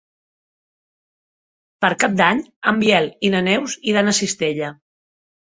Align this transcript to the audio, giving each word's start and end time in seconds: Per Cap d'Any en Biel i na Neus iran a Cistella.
Per 1.85 1.91
Cap 2.05 2.15
d'Any 2.21 2.41
en 2.73 2.81
Biel 2.85 3.11
i 3.29 3.33
na 3.35 3.43
Neus 3.51 3.77
iran 3.93 4.11
a 4.11 4.17
Cistella. 4.23 4.73